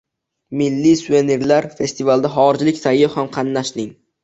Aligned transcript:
“Milliy 0.61 0.95
suvenirlar” 1.01 1.69
festivalida 1.83 2.33
xorijlik 2.39 2.83
sayyoh 2.83 3.21
ham 3.21 3.31
qatnashding 3.39 3.97